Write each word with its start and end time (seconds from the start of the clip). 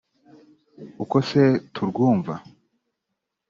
uko 1.03 1.17
se 1.29 1.41
turwumva 1.73 2.33